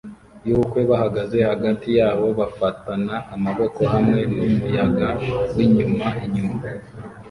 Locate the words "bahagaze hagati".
0.91-1.87